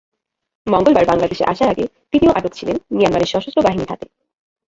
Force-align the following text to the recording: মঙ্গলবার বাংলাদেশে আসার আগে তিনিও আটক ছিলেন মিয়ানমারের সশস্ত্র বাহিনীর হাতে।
মঙ্গলবার 0.67 1.05
বাংলাদেশে 1.05 1.43
আসার 1.43 1.69
আগে 1.69 1.85
তিনিও 2.11 2.35
আটক 2.35 2.53
ছিলেন 2.53 2.77
মিয়ানমারের 2.95 3.31
সশস্ত্র 3.33 3.65
বাহিনীর 3.65 3.91
হাতে। 3.91 4.05